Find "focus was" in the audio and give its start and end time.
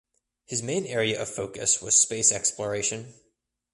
1.29-2.01